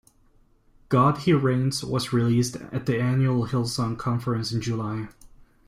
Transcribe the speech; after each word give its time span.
"God 0.89 1.19
He 1.19 1.33
Reigns" 1.33 1.83
was 1.83 2.11
released 2.11 2.55
at 2.55 2.87
the 2.87 2.99
annual 2.99 3.45
Hillsong 3.45 3.99
Conference 3.99 4.51
in 4.51 4.59
July. 4.59 5.09